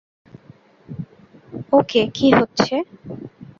ওকে, 1.73 2.01
কী 2.15 2.27
হচ্ছে? 2.37 2.75